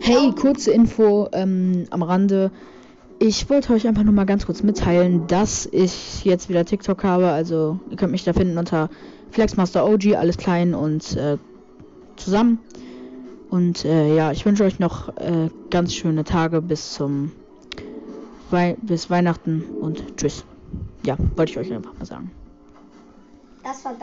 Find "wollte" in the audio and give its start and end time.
3.50-3.72, 21.36-21.52